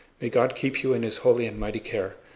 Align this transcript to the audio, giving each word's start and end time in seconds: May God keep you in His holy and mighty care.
May 0.19 0.29
God 0.29 0.55
keep 0.55 0.81
you 0.81 0.93
in 0.95 1.03
His 1.03 1.17
holy 1.17 1.45
and 1.45 1.59
mighty 1.59 1.79
care. 1.79 2.15